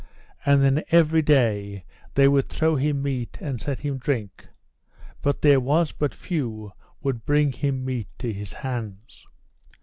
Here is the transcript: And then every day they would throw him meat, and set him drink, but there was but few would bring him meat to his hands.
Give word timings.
And 0.47 0.63
then 0.63 0.81
every 0.89 1.21
day 1.21 1.85
they 2.15 2.27
would 2.27 2.49
throw 2.49 2.75
him 2.75 3.03
meat, 3.03 3.37
and 3.39 3.61
set 3.61 3.81
him 3.81 3.99
drink, 3.99 4.47
but 5.21 5.43
there 5.43 5.59
was 5.59 5.91
but 5.91 6.15
few 6.15 6.71
would 7.03 7.23
bring 7.23 7.51
him 7.51 7.85
meat 7.85 8.07
to 8.17 8.33
his 8.33 8.51
hands. 8.51 9.27